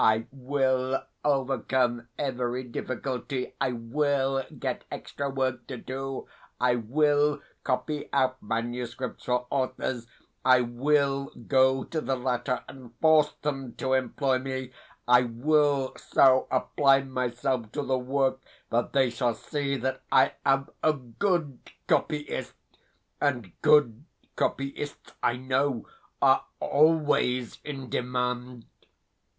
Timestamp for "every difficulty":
2.17-3.53